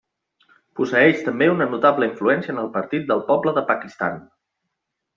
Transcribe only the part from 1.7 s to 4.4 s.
notable influència en el Partit del Poble de Pakistan.